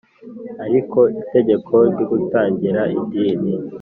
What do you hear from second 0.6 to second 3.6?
ariko itegeko ryo kutagira idini